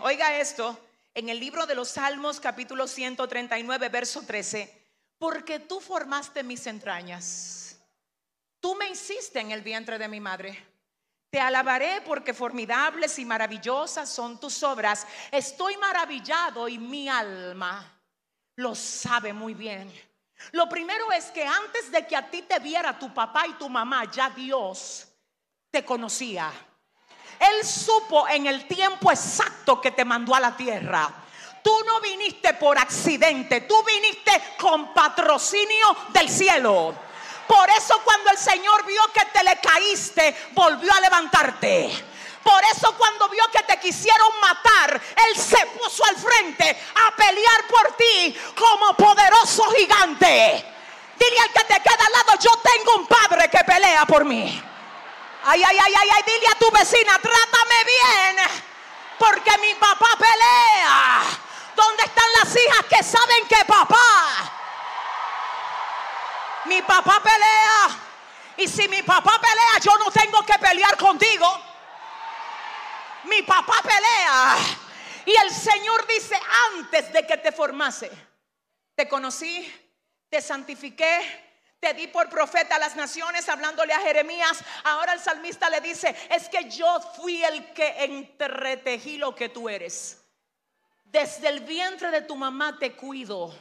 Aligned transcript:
oiga 0.00 0.38
esto, 0.40 0.76
en 1.14 1.28
el 1.28 1.38
libro 1.38 1.64
de 1.66 1.76
los 1.76 1.90
Salmos 1.90 2.40
capítulo 2.40 2.88
139, 2.88 3.88
verso 3.88 4.22
13, 4.22 4.82
porque 5.16 5.60
tú 5.60 5.80
formaste 5.80 6.42
mis 6.42 6.66
entrañas, 6.66 7.78
tú 8.58 8.74
me 8.74 8.88
hiciste 8.88 9.38
en 9.38 9.52
el 9.52 9.62
vientre 9.62 9.98
de 9.98 10.08
mi 10.08 10.18
madre. 10.18 10.58
Te 11.30 11.40
alabaré 11.40 12.00
porque 12.04 12.34
formidables 12.34 13.18
y 13.18 13.24
maravillosas 13.24 14.08
son 14.08 14.38
tus 14.38 14.62
obras. 14.62 15.06
Estoy 15.30 15.76
maravillado 15.76 16.68
y 16.68 16.78
mi 16.78 17.08
alma 17.08 18.00
lo 18.56 18.74
sabe 18.74 19.32
muy 19.32 19.54
bien. 19.54 19.92
Lo 20.52 20.68
primero 20.68 21.10
es 21.12 21.26
que 21.26 21.44
antes 21.44 21.90
de 21.90 22.06
que 22.06 22.16
a 22.16 22.30
ti 22.30 22.42
te 22.42 22.58
viera 22.60 22.98
tu 22.98 23.12
papá 23.12 23.46
y 23.48 23.54
tu 23.54 23.68
mamá, 23.68 24.10
ya 24.10 24.30
Dios 24.30 25.08
te 25.70 25.84
conocía. 25.84 26.52
Él 27.38 27.66
supo 27.66 28.28
en 28.28 28.46
el 28.46 28.66
tiempo 28.66 29.10
exacto 29.10 29.80
que 29.80 29.90
te 29.90 30.04
mandó 30.04 30.34
a 30.34 30.40
la 30.40 30.56
tierra. 30.56 31.10
Tú 31.62 31.74
no 31.86 32.00
viniste 32.00 32.54
por 32.54 32.78
accidente, 32.78 33.62
tú 33.62 33.82
viniste 33.84 34.54
con 34.58 34.92
patrocinio 34.92 35.96
del 36.10 36.28
cielo. 36.28 36.94
Por 37.46 37.70
eso 37.70 38.00
cuando 38.04 38.30
el 38.30 38.38
Señor 38.38 38.84
vio 38.86 39.02
que 39.12 39.24
te 39.26 39.42
le 39.42 39.58
caíste, 39.60 40.48
volvió 40.52 40.92
a 40.92 41.00
levantarte. 41.00 41.90
Por 42.42 42.62
eso 42.64 42.94
cuando 42.98 43.28
vio 43.30 43.44
que 43.50 43.62
te 43.62 43.78
quisieron 43.80 44.28
matar, 44.40 45.00
Él 45.28 45.36
se 45.40 45.64
puso 45.66 46.04
al 46.04 46.16
frente 46.16 46.76
a 47.06 47.16
pelear 47.16 47.66
por 47.68 47.96
ti 47.96 48.36
como 48.54 48.94
poderoso 48.94 49.64
gigante. 49.70 50.64
Dile 51.18 51.40
al 51.40 51.52
que 51.52 51.64
te 51.64 51.80
queda 51.80 52.06
al 52.06 52.12
lado, 52.12 52.38
yo 52.38 52.50
tengo 52.62 52.96
un 52.96 53.06
padre 53.06 53.48
que 53.48 53.64
pelea 53.64 54.04
por 54.04 54.24
mí. 54.26 54.62
Ay, 55.44 55.62
ay, 55.62 55.78
ay, 55.78 55.94
ay, 55.94 56.08
ay, 56.16 56.22
dile 56.26 56.48
a 56.48 56.58
tu 56.58 56.70
vecina, 56.70 57.18
trátame 57.18 57.84
bien, 57.84 58.36
porque 59.18 59.58
mi 59.58 59.74
papá 59.74 60.08
pelea. 60.18 61.22
¿Dónde 61.76 62.04
están 62.04 62.26
las 62.38 62.56
hijas 62.56 62.84
que 62.88 63.02
saben 63.02 63.46
que 63.48 63.64
papá 63.64 64.54
mi 66.66 66.80
papá 66.82 67.22
pelea. 67.22 68.00
Y 68.56 68.68
si 68.68 68.88
mi 68.88 69.02
papá 69.02 69.40
pelea, 69.40 69.78
yo 69.82 69.98
no 69.98 70.10
tengo 70.10 70.44
que 70.44 70.58
pelear 70.58 70.96
contigo. 70.96 71.46
Mi 73.24 73.42
papá 73.42 73.82
pelea. 73.82 74.56
Y 75.26 75.34
el 75.42 75.50
Señor 75.50 76.06
dice, 76.06 76.38
antes 76.72 77.12
de 77.12 77.26
que 77.26 77.36
te 77.38 77.52
formase, 77.52 78.10
te 78.94 79.08
conocí, 79.08 79.72
te 80.28 80.40
santifiqué, 80.40 81.53
te 81.84 81.92
di 81.92 82.06
por 82.06 82.30
profeta 82.30 82.76
a 82.76 82.78
las 82.78 82.96
naciones 82.96 83.46
hablándole 83.46 83.92
a 83.92 84.00
Jeremías. 84.00 84.64
Ahora 84.84 85.12
el 85.12 85.20
salmista 85.20 85.68
le 85.68 85.82
dice, 85.82 86.16
es 86.30 86.48
que 86.48 86.70
yo 86.70 86.98
fui 87.14 87.44
el 87.44 87.74
que 87.74 88.04
entretejí 88.04 89.18
lo 89.18 89.34
que 89.34 89.50
tú 89.50 89.68
eres. 89.68 90.24
Desde 91.04 91.46
el 91.48 91.60
vientre 91.60 92.10
de 92.10 92.22
tu 92.22 92.36
mamá 92.36 92.78
te 92.78 92.94
cuido 92.94 93.52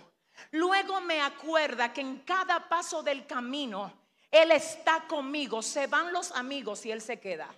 Luego 0.52 1.02
me 1.02 1.22
acuerda 1.22 1.92
que 1.92 2.02
en 2.02 2.20
cada 2.20 2.68
paso 2.70 3.04
del 3.04 3.28
camino 3.28 3.92
Él 4.32 4.52
está 4.52 5.02
conmigo. 5.08 5.62
Se 5.62 5.88
van 5.88 6.14
los 6.14 6.32
amigos 6.32 6.86
y 6.86 6.92
Él 6.92 7.02
se 7.02 7.20
queda. 7.20 7.54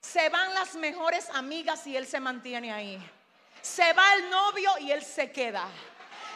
Se 0.00 0.28
van 0.28 0.52
las 0.52 0.74
mejores 0.74 1.30
amigas 1.30 1.86
y 1.86 1.96
Él 1.96 2.06
se 2.06 2.20
mantiene 2.20 2.70
ahí. 2.70 3.10
Se 3.62 3.92
va 3.94 4.14
el 4.14 4.28
novio 4.28 4.70
y 4.80 4.92
Él 4.92 5.02
se 5.02 5.32
queda. 5.32 5.66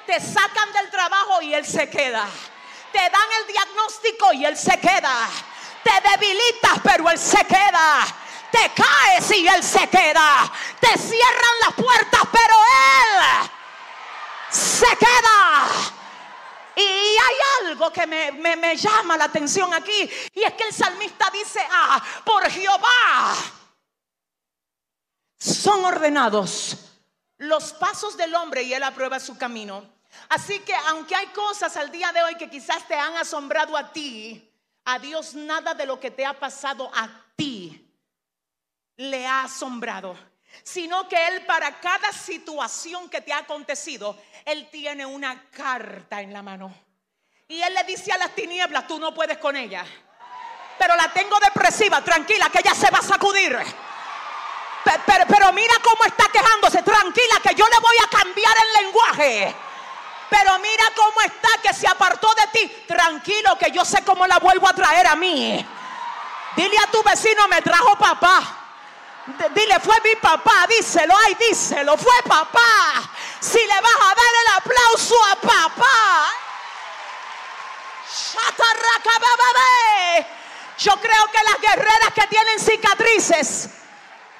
Te 0.06 0.18
sacan 0.18 0.72
del 0.72 0.90
trabajo 0.90 1.42
y 1.42 1.52
Él 1.52 1.66
se 1.66 1.90
queda. 1.90 2.26
Te 2.92 2.98
dan 2.98 3.28
el 3.40 3.46
diagnóstico 3.46 4.32
y 4.32 4.44
Él 4.44 4.56
se 4.56 4.78
queda. 4.78 5.28
Te 5.82 6.10
debilitas 6.10 6.80
pero 6.82 7.08
Él 7.10 7.18
se 7.18 7.44
queda. 7.44 8.06
Te 8.50 8.70
caes 8.74 9.30
y 9.32 9.46
Él 9.46 9.62
se 9.62 9.86
queda. 9.88 10.50
Te 10.80 10.98
cierran 10.98 11.58
las 11.66 11.74
puertas 11.74 12.22
pero 12.32 12.54
Él 12.54 13.50
se 14.50 14.96
queda. 14.96 15.68
Y 16.76 16.80
hay 16.80 17.66
algo 17.66 17.92
que 17.92 18.06
me, 18.06 18.76
llama 18.76 19.16
la 19.16 19.24
atención 19.24 19.74
aquí. 19.74 20.08
Y 20.34 20.42
es 20.42 20.54
que 20.54 20.64
el 20.64 20.72
salmista 20.72 21.28
dice, 21.32 21.60
ah, 21.70 22.02
por 22.24 22.48
Jehová 22.50 23.36
son 25.38 25.84
ordenados 25.84 26.76
los 27.38 27.72
pasos 27.72 28.16
del 28.16 28.34
hombre 28.34 28.62
y 28.62 28.74
él 28.74 28.82
aprueba 28.82 29.20
su 29.20 29.36
camino. 29.38 29.97
Así 30.28 30.60
que 30.60 30.74
aunque 30.88 31.14
hay 31.14 31.26
cosas 31.28 31.76
al 31.76 31.90
día 31.90 32.12
de 32.12 32.22
hoy 32.22 32.34
que 32.36 32.50
quizás 32.50 32.86
te 32.86 32.94
han 32.94 33.16
asombrado 33.16 33.76
a 33.76 33.92
ti, 33.92 34.50
a 34.84 34.98
Dios 34.98 35.34
nada 35.34 35.74
de 35.74 35.86
lo 35.86 35.98
que 36.00 36.10
te 36.10 36.24
ha 36.24 36.38
pasado 36.38 36.90
a 36.94 37.08
ti 37.36 37.84
le 38.96 39.26
ha 39.26 39.44
asombrado 39.44 40.16
sino 40.62 41.08
que 41.08 41.28
Él 41.28 41.44
para 41.46 41.80
cada 41.80 42.12
situación 42.12 43.08
que 43.08 43.20
te 43.20 43.32
ha 43.32 43.38
acontecido, 43.38 44.18
Él 44.44 44.68
tiene 44.70 45.06
una 45.06 45.48
carta 45.50 46.20
en 46.20 46.32
la 46.32 46.42
mano. 46.42 46.74
Y 47.46 47.60
Él 47.60 47.74
le 47.74 47.84
dice 47.84 48.12
a 48.12 48.18
las 48.18 48.34
tinieblas, 48.34 48.86
tú 48.86 48.98
no 48.98 49.14
puedes 49.14 49.38
con 49.38 49.56
ella. 49.56 49.84
Pero 50.78 50.94
la 50.96 51.12
tengo 51.12 51.38
depresiva, 51.40 52.02
tranquila, 52.02 52.50
que 52.50 52.58
ella 52.58 52.74
se 52.74 52.90
va 52.90 52.98
a 52.98 53.02
sacudir. 53.02 53.56
Pero, 55.28 55.52
mira 55.52 55.74
cómo 55.82 56.04
está 56.06 56.28
quejándose, 56.30 56.82
tranquila, 56.82 57.40
que 57.42 57.54
yo 57.54 57.66
le 57.66 57.78
voy 57.80 57.96
a 58.04 58.08
cambiar 58.08 58.54
el 58.56 58.84
lenguaje. 58.84 59.54
Pero 60.30 60.58
mira 60.58 60.84
cómo 60.94 61.20
está, 61.22 61.48
que 61.62 61.72
se 61.72 61.88
apartó 61.88 62.28
de 62.34 62.46
ti. 62.48 62.84
Tranquilo, 62.86 63.56
que 63.58 63.70
yo 63.70 63.84
sé 63.84 64.04
cómo 64.04 64.26
la 64.26 64.38
vuelvo 64.38 64.68
a 64.68 64.72
traer 64.72 65.06
a 65.06 65.16
mí. 65.16 65.66
Dile 66.56 66.78
a 66.78 66.90
tu 66.90 67.02
vecino, 67.02 67.48
me 67.48 67.62
trajo 67.62 67.96
papá. 67.96 68.42
Dile, 69.54 69.78
fue 69.80 70.00
mi 70.02 70.16
papá, 70.16 70.66
díselo, 70.68 71.14
ay, 71.26 71.34
díselo, 71.34 71.96
fue 71.96 72.22
papá. 72.26 73.10
Si 73.40 73.58
le 73.58 73.80
vas 73.80 73.96
a 74.00 74.14
dar 74.14 74.32
el 74.42 74.56
aplauso 74.56 75.14
a 75.26 75.36
papá. 75.36 76.32
Yo 80.78 80.96
creo 81.00 81.26
que 81.26 81.38
las 81.44 81.60
guerreras 81.60 82.12
que 82.14 82.26
tienen 82.28 82.60
cicatrices 82.60 83.68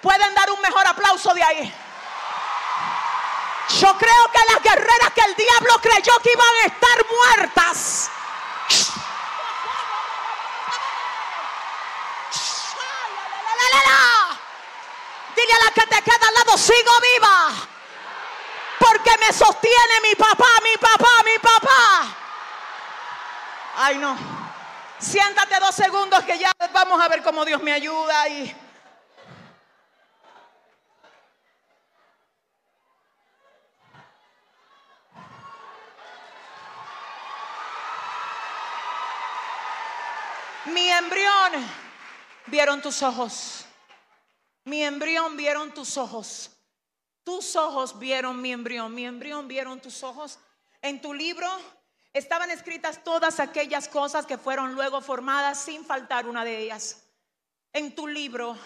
pueden 0.01 0.35
dar 0.35 0.51
un 0.51 0.61
mejor 0.61 0.87
aplauso 0.87 1.35
de 1.35 1.43
ahí. 1.43 1.75
Yo 3.71 3.97
creo 3.99 4.31
que 4.33 4.53
las 4.53 4.63
guerreras 4.63 5.13
que 5.15 5.21
el 5.21 5.35
diablo 5.35 5.79
creyó 5.81 6.19
que 6.21 6.33
iban 6.33 6.55
a 6.63 6.67
estar 6.67 7.07
muertas 7.11 8.11
Dile 15.39 15.53
a 15.53 15.65
la 15.65 15.71
que 15.71 15.87
te 15.87 16.03
queda 16.03 16.29
al 16.29 16.35
lado, 16.35 16.59
sigo 16.59 16.93
viva. 17.01 17.53
Porque 18.81 19.11
me 19.19 19.33
sostiene 19.33 20.01
mi 20.03 20.15
papá, 20.17 20.49
mi 20.65 20.77
papá, 20.77 21.23
mi 21.25 21.39
papá. 21.39 22.17
Ay, 23.77 23.99
no. 23.99 24.17
Siéntate 24.99 25.61
dos 25.61 25.75
segundos 25.75 26.25
que 26.25 26.39
ya 26.39 26.51
vamos 26.73 27.01
a 27.01 27.09
ver 27.09 27.23
cómo 27.23 27.45
Dios 27.45 27.63
me 27.63 27.73
ayuda 27.73 28.29
y... 28.29 28.68
Mi 40.73 40.89
embrión 40.91 41.53
vieron 42.47 42.83
tus 42.83 43.03
ojos. 43.03 43.65
Mi 44.65 44.83
embrión 44.85 45.37
vieron 45.37 45.73
tus 45.73 45.97
ojos. 45.97 46.51
Tus 47.25 47.57
ojos 47.57 47.99
vieron 47.99 48.41
mi 48.41 48.53
embrión. 48.53 48.95
Mi 48.95 49.07
embrión 49.07 49.49
vieron 49.49 49.81
tus 49.81 50.03
ojos. 50.03 50.39
En 50.83 51.01
tu 51.01 51.15
libro 51.15 51.49
estaban 52.13 52.51
escritas 52.51 53.03
todas 53.03 53.41
aquellas 53.41 53.89
cosas 53.89 54.27
que 54.27 54.37
fueron 54.37 54.75
luego 54.75 55.01
formadas 55.01 55.59
sin 55.59 55.85
faltar 55.85 56.27
una 56.27 56.45
de 56.45 56.59
ellas. 56.59 57.05
En 57.73 57.95
tu 57.95 58.07
libro. 58.07 58.57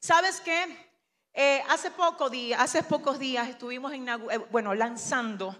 ¿Sabes 0.00 0.40
qué? 0.40 0.88
Eh, 1.32 1.62
hace, 1.68 1.92
hace 2.56 2.82
pocos 2.82 3.18
días 3.18 3.48
estuvimos 3.48 3.92
eh, 3.92 4.38
bueno, 4.50 4.74
lanzando 4.74 5.54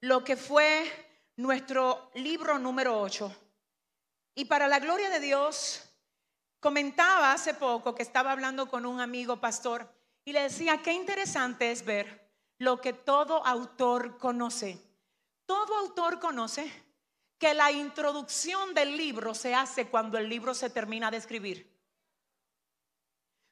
lo 0.00 0.24
que 0.24 0.36
fue 0.36 0.90
nuestro 1.36 2.10
libro 2.14 2.58
número 2.58 3.00
8. 3.00 3.49
Y 4.34 4.46
para 4.46 4.68
la 4.68 4.78
gloria 4.78 5.10
de 5.10 5.20
Dios, 5.20 5.90
Comentaba 6.60 7.32
hace 7.32 7.54
poco 7.54 7.94
que 7.94 8.02
estaba 8.02 8.32
hablando 8.32 8.68
con 8.68 8.84
un 8.84 9.00
amigo 9.00 9.40
pastor 9.40 9.90
y 10.26 10.32
le 10.34 10.42
decía, 10.42 10.82
qué 10.82 10.92
interesante 10.92 11.72
es 11.72 11.84
ver 11.86 12.30
lo 12.58 12.82
que 12.82 12.92
todo 12.92 13.44
autor 13.46 14.18
conoce. 14.18 14.78
Todo 15.46 15.74
autor 15.78 16.20
conoce 16.20 16.70
que 17.38 17.54
la 17.54 17.72
introducción 17.72 18.74
del 18.74 18.94
libro 18.98 19.34
se 19.34 19.54
hace 19.54 19.88
cuando 19.88 20.18
el 20.18 20.28
libro 20.28 20.52
se 20.52 20.68
termina 20.68 21.10
de 21.10 21.16
escribir. 21.16 21.66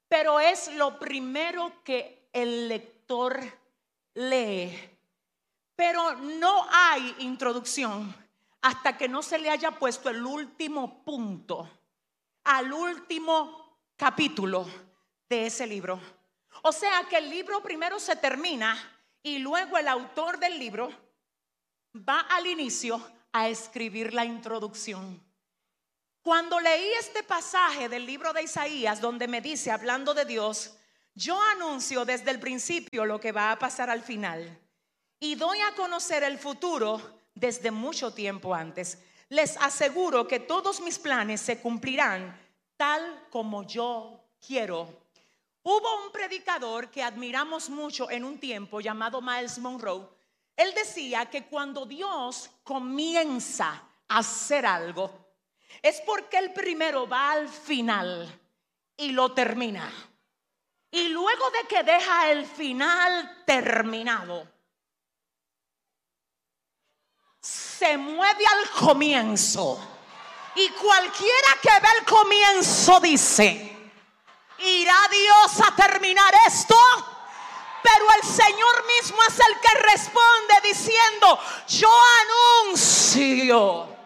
Pero 0.08 0.38
es 0.38 0.70
lo 0.74 0.98
primero 0.98 1.82
que 1.82 2.28
el 2.34 2.68
lector 2.68 3.40
lee. 4.12 4.78
Pero 5.74 6.14
no 6.16 6.66
hay 6.70 7.16
introducción 7.20 8.14
hasta 8.62 8.96
que 8.96 9.08
no 9.08 9.22
se 9.22 9.38
le 9.38 9.50
haya 9.50 9.72
puesto 9.72 10.08
el 10.08 10.24
último 10.24 11.04
punto 11.04 11.68
al 12.44 12.72
último 12.72 13.78
capítulo 13.96 14.66
de 15.28 15.46
ese 15.46 15.66
libro. 15.66 16.00
O 16.62 16.72
sea 16.72 17.04
que 17.08 17.18
el 17.18 17.28
libro 17.28 17.62
primero 17.62 18.00
se 18.00 18.16
termina 18.16 18.76
y 19.22 19.38
luego 19.38 19.76
el 19.76 19.86
autor 19.86 20.38
del 20.38 20.58
libro 20.58 20.90
va 21.96 22.20
al 22.20 22.46
inicio 22.46 23.00
a 23.32 23.48
escribir 23.48 24.14
la 24.14 24.24
introducción. 24.24 25.22
Cuando 26.22 26.58
leí 26.58 26.88
este 26.98 27.22
pasaje 27.22 27.88
del 27.88 28.04
libro 28.06 28.32
de 28.32 28.42
Isaías 28.42 29.00
donde 29.00 29.28
me 29.28 29.40
dice, 29.40 29.70
hablando 29.70 30.14
de 30.14 30.24
Dios, 30.24 30.76
yo 31.14 31.40
anuncio 31.42 32.04
desde 32.04 32.30
el 32.30 32.40
principio 32.40 33.04
lo 33.04 33.20
que 33.20 33.32
va 33.32 33.52
a 33.52 33.58
pasar 33.58 33.90
al 33.90 34.02
final 34.02 34.58
y 35.20 35.34
doy 35.34 35.60
a 35.60 35.74
conocer 35.74 36.22
el 36.22 36.38
futuro 36.38 37.17
desde 37.38 37.70
mucho 37.70 38.12
tiempo 38.12 38.54
antes. 38.54 38.98
Les 39.28 39.56
aseguro 39.58 40.26
que 40.26 40.40
todos 40.40 40.80
mis 40.80 40.98
planes 40.98 41.40
se 41.40 41.60
cumplirán 41.60 42.36
tal 42.76 43.26
como 43.30 43.64
yo 43.64 44.20
quiero. 44.44 44.88
Hubo 45.62 46.04
un 46.04 46.12
predicador 46.12 46.90
que 46.90 47.02
admiramos 47.02 47.68
mucho 47.68 48.10
en 48.10 48.24
un 48.24 48.38
tiempo 48.38 48.80
llamado 48.80 49.20
Miles 49.20 49.58
Monroe. 49.58 50.08
Él 50.56 50.72
decía 50.74 51.26
que 51.26 51.44
cuando 51.44 51.84
Dios 51.84 52.50
comienza 52.64 53.82
a 54.08 54.18
hacer 54.18 54.64
algo, 54.64 55.10
es 55.82 56.00
porque 56.00 56.38
el 56.38 56.52
primero 56.52 57.08
va 57.08 57.32
al 57.32 57.48
final 57.48 58.26
y 58.96 59.12
lo 59.12 59.32
termina. 59.32 59.92
Y 60.90 61.08
luego 61.08 61.50
de 61.50 61.68
que 61.68 61.82
deja 61.82 62.30
el 62.30 62.46
final 62.46 63.42
terminado, 63.44 64.48
se 67.78 67.96
mueve 67.96 68.44
al 68.46 68.70
comienzo. 68.70 69.78
Y 70.54 70.68
cualquiera 70.70 71.56
que 71.62 71.70
ve 71.80 71.88
el 71.98 72.04
comienzo 72.04 72.98
dice, 73.00 73.76
¿irá 74.58 74.96
Dios 75.10 75.60
a 75.66 75.76
terminar 75.76 76.32
esto? 76.46 76.76
Pero 77.82 78.06
el 78.20 78.28
Señor 78.28 78.84
mismo 78.96 79.18
es 79.28 79.38
el 79.38 79.60
que 79.60 79.78
responde 79.92 80.54
diciendo, 80.64 81.38
yo 81.68 81.88
anuncio 82.56 83.97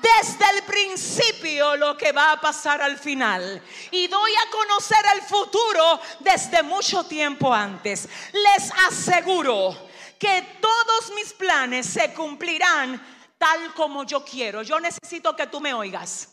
desde 0.00 0.56
el 0.56 0.62
principio 0.64 1.76
lo 1.76 1.96
que 1.96 2.12
va 2.12 2.32
a 2.32 2.40
pasar 2.40 2.80
al 2.82 2.98
final. 2.98 3.62
Y 3.90 4.06
doy 4.06 4.32
a 4.34 4.50
conocer 4.50 5.04
el 5.14 5.22
futuro 5.22 6.00
desde 6.20 6.62
mucho 6.62 7.04
tiempo 7.04 7.52
antes. 7.52 8.08
Les 8.32 8.72
aseguro 8.88 9.76
que 10.18 10.58
todos 10.60 11.12
mis 11.14 11.32
planes 11.32 11.86
se 11.86 12.12
cumplirán 12.12 13.00
tal 13.38 13.72
como 13.74 14.04
yo 14.04 14.24
quiero. 14.24 14.62
Yo 14.62 14.78
necesito 14.78 15.34
que 15.34 15.46
tú 15.46 15.60
me 15.60 15.72
oigas. 15.72 16.28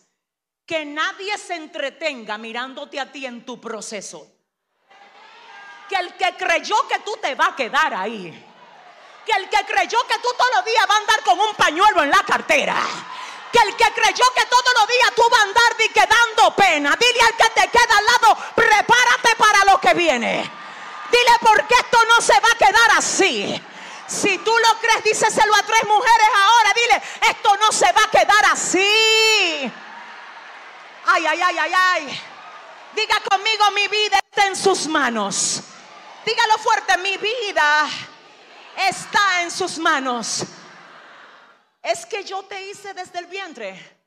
Que 0.66 0.84
nadie 0.86 1.38
se 1.38 1.56
entretenga 1.56 2.38
mirándote 2.38 3.00
a 3.00 3.10
ti 3.10 3.26
en 3.26 3.46
tu 3.46 3.62
proceso. 3.62 4.28
Que 5.88 5.96
el 5.96 6.14
que 6.16 6.36
creyó 6.36 6.76
que 6.90 7.00
tú 7.00 7.18
te 7.22 7.34
va 7.34 7.48
a 7.48 7.56
quedar 7.56 7.94
ahí. 7.94 8.46
Que 9.26 9.32
el 9.42 9.50
que 9.50 9.66
creyó 9.66 10.00
que 10.06 10.16
tú 10.16 10.28
todos 10.38 10.52
los 10.56 10.66
días 10.66 10.86
va 10.90 10.96
a 10.96 10.98
andar 10.98 11.24
con 11.24 11.40
un 11.40 11.56
pañuelo 11.56 12.04
en 12.04 12.10
la 12.10 12.24
cartera. 12.24 12.76
Que 13.58 13.70
el 13.70 13.76
que 13.76 13.92
creyó 13.92 14.26
que 14.36 14.46
todos 14.46 14.74
los 14.80 14.88
días 14.88 15.12
tú 15.16 15.24
vas 15.32 15.40
a 15.40 15.44
andar 15.44 15.76
y 15.84 15.90
quedando 15.90 16.56
pena. 16.56 16.96
Dile 17.00 17.22
al 17.22 17.36
que 17.36 17.50
te 17.60 17.68
queda 17.70 17.98
al 17.98 18.06
lado, 18.06 18.38
prepárate 18.54 19.36
para 19.36 19.66
lo 19.66 19.82
que 19.82 19.96
viene. 19.96 20.52
Dile 21.12 21.32
porque 21.42 21.74
esto 21.74 21.98
no 22.08 22.22
se 22.22 22.40
va 22.40 22.50
a 22.52 22.58
quedar 22.58 22.92
así. 22.98 23.64
Si 24.06 24.38
tú 24.38 24.52
lo 24.56 24.80
crees, 24.80 25.04
díseselo 25.06 25.56
a 25.56 25.64
tres 25.64 25.84
mujeres 25.86 26.28
ahora. 26.36 26.74
Dile, 26.76 27.02
esto 27.32 27.58
no 27.58 27.72
se 27.72 27.92
va 27.94 28.04
a 28.04 28.12
quedar 28.12 28.46
así. 28.52 29.72
Ay, 31.08 31.26
ay, 31.26 31.42
ay, 31.42 31.58
ay, 31.58 31.72
ay. 31.74 32.22
Diga 32.94 33.20
conmigo, 33.28 33.72
mi 33.72 33.88
vida 33.88 34.20
está 34.30 34.46
en 34.46 34.56
sus 34.56 34.86
manos. 34.86 35.62
Dígalo 36.24 36.60
fuerte, 36.60 36.96
mi 36.98 37.18
vida 37.18 37.90
está 38.76 39.42
en 39.42 39.50
sus 39.50 39.80
manos. 39.80 40.44
Es 41.82 42.06
que 42.06 42.24
yo 42.24 42.44
te 42.44 42.70
hice 42.70 42.94
desde 42.94 43.20
el 43.20 43.28
vientre. 43.28 43.98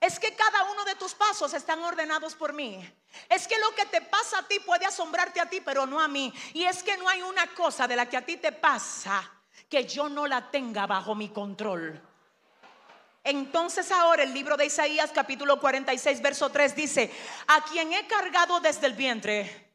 Es 0.00 0.18
que 0.18 0.34
cada 0.34 0.64
uno 0.70 0.84
de 0.84 0.94
tus 0.94 1.14
pasos 1.14 1.52
están 1.52 1.82
ordenados 1.82 2.34
por 2.34 2.52
mí. 2.52 2.82
Es 3.28 3.46
que 3.46 3.58
lo 3.58 3.74
que 3.74 3.86
te 3.86 4.00
pasa 4.00 4.38
a 4.38 4.48
ti 4.48 4.58
puede 4.60 4.86
asombrarte 4.86 5.40
a 5.40 5.46
ti, 5.48 5.60
pero 5.60 5.86
no 5.86 6.00
a 6.00 6.08
mí. 6.08 6.32
Y 6.54 6.64
es 6.64 6.82
que 6.82 6.96
no 6.96 7.08
hay 7.08 7.22
una 7.22 7.46
cosa 7.54 7.86
de 7.86 7.96
la 7.96 8.08
que 8.08 8.16
a 8.16 8.24
ti 8.24 8.36
te 8.36 8.52
pasa 8.52 9.30
que 9.68 9.84
yo 9.84 10.08
no 10.08 10.26
la 10.26 10.50
tenga 10.50 10.86
bajo 10.86 11.14
mi 11.14 11.28
control. 11.28 12.00
Entonces 13.22 13.90
ahora 13.90 14.22
el 14.22 14.32
libro 14.32 14.56
de 14.56 14.66
Isaías 14.66 15.10
capítulo 15.14 15.60
46 15.60 16.22
verso 16.22 16.50
3 16.50 16.74
dice, 16.74 17.12
a 17.48 17.62
quien 17.64 17.92
he 17.92 18.06
cargado 18.06 18.60
desde 18.60 18.86
el 18.86 18.94
vientre 18.94 19.74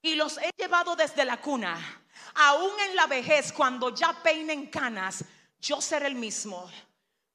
y 0.00 0.14
los 0.14 0.38
he 0.38 0.50
llevado 0.56 0.96
desde 0.96 1.24
la 1.24 1.38
cuna, 1.38 1.78
aún 2.34 2.72
en 2.88 2.96
la 2.96 3.06
vejez 3.06 3.52
cuando 3.52 3.94
ya 3.94 4.14
peinen 4.22 4.66
canas, 4.68 5.24
yo 5.60 5.82
seré 5.82 6.06
el 6.06 6.14
mismo, 6.14 6.70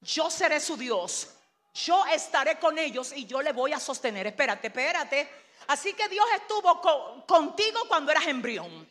yo 0.04 0.30
seré 0.30 0.60
su 0.60 0.78
Dios, 0.78 1.30
yo 1.74 2.06
estaré 2.06 2.60
con 2.60 2.78
ellos 2.78 3.14
y 3.16 3.26
yo 3.26 3.42
le 3.42 3.52
voy 3.52 3.74
a 3.74 3.80
sostener. 3.80 4.28
Espérate, 4.28 4.68
espérate. 4.68 5.30
Así 5.68 5.94
que 5.94 6.08
Dios 6.10 6.26
estuvo 6.36 6.82
contigo 7.26 7.80
cuando 7.88 8.12
eras 8.12 8.28
embrión, 8.28 8.88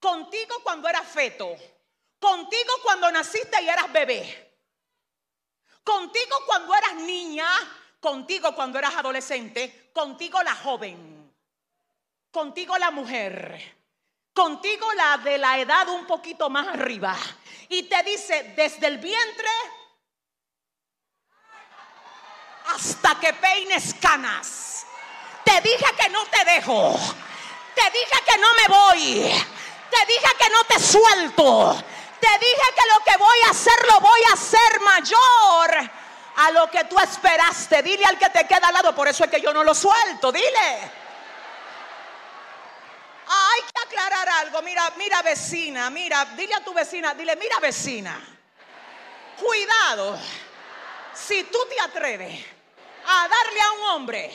contigo 0.00 0.56
cuando 0.62 0.88
eras 0.88 1.06
feto 1.06 1.56
Contigo 2.22 2.74
cuando 2.84 3.10
naciste 3.10 3.60
y 3.60 3.68
eras 3.68 3.92
bebé. 3.92 4.54
Contigo 5.82 6.36
cuando 6.46 6.72
eras 6.72 6.94
niña. 6.94 7.48
Contigo 7.98 8.54
cuando 8.54 8.78
eras 8.78 8.94
adolescente. 8.94 9.90
Contigo 9.92 10.40
la 10.40 10.54
joven. 10.54 11.34
Contigo 12.30 12.78
la 12.78 12.92
mujer. 12.92 13.76
Contigo 14.32 14.86
la 14.92 15.18
de 15.18 15.36
la 15.36 15.58
edad 15.58 15.88
un 15.88 16.06
poquito 16.06 16.48
más 16.48 16.68
arriba. 16.68 17.16
Y 17.68 17.82
te 17.82 18.04
dice, 18.04 18.54
desde 18.54 18.86
el 18.86 18.98
vientre 18.98 19.50
hasta 22.74 23.18
que 23.20 23.32
peines 23.34 23.94
canas. 24.00 24.86
Te 25.44 25.60
dije 25.60 25.86
que 25.98 26.08
no 26.10 26.24
te 26.26 26.44
dejo. 26.44 26.94
Te 27.74 27.90
dije 27.90 28.22
que 28.26 28.38
no 28.38 28.48
me 28.54 28.74
voy. 28.74 29.44
Te 29.90 30.06
dije 30.06 30.34
que 30.38 30.50
no 30.50 30.64
te 30.64 30.80
suelto. 30.80 31.84
Te 32.20 32.28
dije 32.38 32.74
que 32.76 32.82
lo 32.94 33.04
que 33.04 33.16
voy 33.16 33.38
a 33.46 33.50
hacer 33.50 33.86
lo 33.88 34.00
voy 34.00 34.20
a 34.30 34.32
hacer 34.34 34.80
mayor 34.80 35.90
a 36.36 36.50
lo 36.52 36.70
que 36.70 36.84
tú 36.84 36.98
esperaste. 36.98 37.82
Dile 37.82 38.04
al 38.04 38.18
que 38.18 38.30
te 38.30 38.46
queda 38.46 38.68
al 38.68 38.74
lado, 38.74 38.94
por 38.94 39.08
eso 39.08 39.24
es 39.24 39.30
que 39.30 39.40
yo 39.40 39.52
no 39.52 39.64
lo 39.64 39.74
suelto. 39.74 40.30
Dile. 40.30 41.02
Hay 43.28 43.60
que 43.62 43.82
aclarar 43.86 44.28
algo. 44.28 44.62
Mira, 44.62 44.92
mira 44.96 45.22
vecina, 45.22 45.90
mira, 45.90 46.24
dile 46.36 46.54
a 46.54 46.64
tu 46.64 46.72
vecina, 46.72 47.14
dile, 47.14 47.36
mira 47.36 47.58
vecina. 47.58 48.20
Cuidado. 49.38 50.18
Si 51.14 51.44
tú 51.44 51.58
te 51.68 51.80
atreves 51.80 52.44
a 53.06 53.28
darle 53.28 53.60
a 53.60 53.72
un 53.72 53.82
hombre 53.90 54.30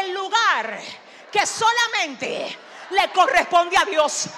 el 0.00 0.14
lugar 0.14 0.80
que 1.30 1.46
solamente 1.46 2.58
le 2.90 3.12
corresponde 3.12 3.76
a 3.76 3.84
Dios, 3.84 4.28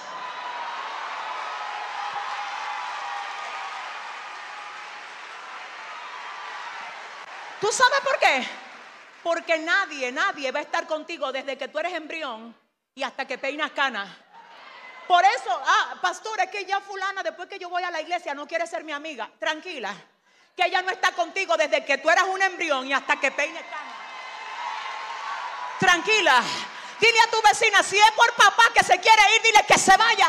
¿Tú 7.64 7.72
sabes 7.72 8.00
por 8.00 8.18
qué? 8.18 8.46
Porque 9.22 9.56
nadie, 9.56 10.12
nadie 10.12 10.52
va 10.52 10.58
a 10.58 10.62
estar 10.62 10.86
contigo 10.86 11.32
desde 11.32 11.56
que 11.56 11.68
tú 11.68 11.78
eres 11.78 11.94
embrión 11.94 12.54
y 12.94 13.02
hasta 13.02 13.26
que 13.26 13.38
peinas 13.38 13.70
canas. 13.70 14.06
Por 15.08 15.24
eso, 15.24 15.62
ah, 15.64 15.94
pastor, 16.02 16.40
es 16.40 16.50
que 16.50 16.66
ya 16.66 16.82
fulana, 16.82 17.22
después 17.22 17.48
que 17.48 17.58
yo 17.58 17.70
voy 17.70 17.82
a 17.82 17.90
la 17.90 18.02
iglesia, 18.02 18.34
no 18.34 18.46
quiere 18.46 18.66
ser 18.66 18.84
mi 18.84 18.92
amiga. 18.92 19.30
Tranquila, 19.38 19.94
que 20.56 20.66
ella 20.66 20.82
no 20.82 20.90
está 20.90 21.12
contigo 21.12 21.56
desde 21.56 21.84
que 21.84 21.98
tú 21.98 22.08
eras 22.08 22.24
un 22.24 22.40
embrión 22.40 22.86
y 22.86 22.92
hasta 22.92 23.18
que 23.18 23.30
peines 23.30 23.62
canas. 23.62 23.94
Tranquila, 25.78 26.42
dile 27.00 27.20
a 27.20 27.30
tu 27.30 27.42
vecina, 27.42 27.82
si 27.82 27.98
es 27.98 28.10
por 28.12 28.32
papá 28.34 28.64
que 28.72 28.84
se 28.84 28.98
quiere 29.00 29.22
ir, 29.36 29.42
dile 29.42 29.64
que 29.66 29.78
se 29.78 29.96
vaya. 29.96 30.28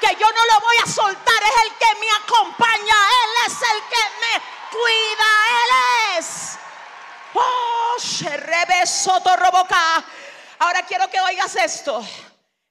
Que 0.00 0.16
yo 0.16 0.26
no 0.26 0.46
lo 0.52 0.60
voy 0.60 0.76
a 0.82 0.86
soltar, 0.86 1.42
es 1.42 1.62
el 1.64 1.72
que 1.78 2.00
me 2.00 2.10
acompaña, 2.10 2.96
Él 3.22 3.30
es 3.46 3.62
el 3.62 3.82
que 3.88 4.04
me 4.20 4.42
cuida, 4.70 5.30
Él 5.48 6.18
es. 6.18 6.58
Oh, 7.34 7.96
Ahora 10.58 10.82
quiero 10.82 11.08
que 11.10 11.20
oigas 11.20 11.56
esto. 11.56 12.04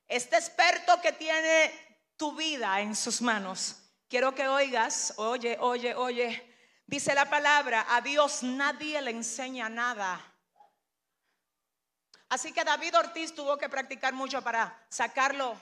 Este 0.07 0.35
experto 0.35 1.01
que 1.01 1.13
tiene 1.13 1.71
tu 2.17 2.35
vida 2.35 2.81
en 2.81 2.95
sus 2.95 3.21
manos, 3.21 3.77
quiero 4.09 4.35
que 4.35 4.47
oigas, 4.47 5.13
oye, 5.17 5.57
oye, 5.59 5.95
oye. 5.95 6.52
Dice 6.93 7.15
la 7.15 7.27
palabra, 7.27 7.87
a 7.89 8.01
Dios 8.01 8.43
nadie 8.43 9.01
le 9.01 9.09
enseña 9.09 9.67
nada. 9.67 10.21
Así 12.29 12.53
que 12.53 12.63
David 12.63 12.95
Ortiz 12.95 13.33
tuvo 13.33 13.57
que 13.57 13.67
practicar 13.67 14.13
mucho 14.13 14.43
para 14.43 14.79
sacarlo 14.89 15.59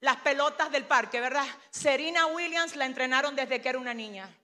las 0.00 0.16
pelotas 0.22 0.70
del 0.70 0.86
parque, 0.86 1.20
¿verdad? 1.20 1.44
Serena 1.68 2.24
Williams 2.28 2.74
la 2.74 2.86
entrenaron 2.86 3.36
desde 3.36 3.60
que 3.60 3.68
era 3.68 3.78
una 3.78 3.92
niña. 3.92 4.34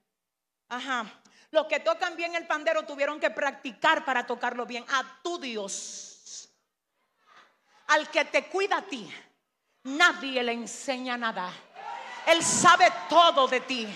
Ajá. 0.69 1.07
Los 1.51 1.65
que 1.65 1.81
tocan 1.81 2.15
bien 2.15 2.35
el 2.35 2.47
pandero 2.47 2.85
tuvieron 2.85 3.19
que 3.19 3.31
practicar 3.31 4.05
para 4.05 4.27
tocarlo 4.27 4.67
bien. 4.67 4.85
A 4.91 5.19
tu 5.23 5.39
Dios. 5.39 6.51
Al 7.87 8.11
que 8.11 8.27
te 8.27 8.49
cuida 8.49 8.77
a 8.77 8.83
ti, 8.83 9.11
nadie 9.85 10.43
le 10.43 10.53
enseña 10.53 11.17
nada. 11.17 11.51
Él 12.27 12.45
sabe 12.45 12.93
todo 13.09 13.49
de 13.49 13.61
ti. 13.61 13.89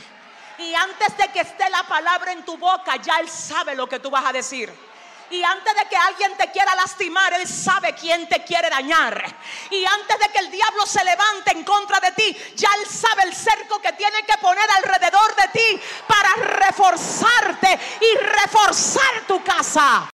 Y 0.61 0.75
antes 0.75 1.17
de 1.17 1.29
que 1.29 1.41
esté 1.41 1.71
la 1.71 1.83
palabra 1.85 2.33
en 2.33 2.45
tu 2.45 2.59
boca, 2.59 2.97
ya 2.97 3.17
Él 3.17 3.31
sabe 3.31 3.75
lo 3.75 3.89
que 3.89 3.99
tú 3.99 4.11
vas 4.11 4.27
a 4.27 4.33
decir. 4.33 4.71
Y 5.31 5.43
antes 5.43 5.75
de 5.75 5.89
que 5.89 5.97
alguien 5.97 6.37
te 6.37 6.51
quiera 6.51 6.75
lastimar, 6.75 7.33
Él 7.33 7.49
sabe 7.49 7.95
quién 7.95 8.29
te 8.29 8.45
quiere 8.45 8.69
dañar. 8.69 9.25
Y 9.71 9.87
antes 9.87 10.19
de 10.19 10.29
que 10.29 10.41
el 10.41 10.51
diablo 10.51 10.85
se 10.85 11.03
levante 11.05 11.53
en 11.53 11.65
contra 11.65 11.99
de 12.01 12.11
ti, 12.13 12.37
ya 12.57 12.69
Él 12.79 12.87
sabe 12.87 13.23
el 13.23 13.35
cerco 13.35 13.81
que 13.81 13.93
tiene 13.93 14.23
que 14.25 14.37
poner 14.39 14.69
alrededor 14.77 15.35
de 15.37 15.49
ti 15.49 15.81
para 16.07 16.35
reforzarte 16.35 17.79
y 18.01 18.19
reforzar 18.19 19.23
tu 19.27 19.43
casa. 19.43 20.10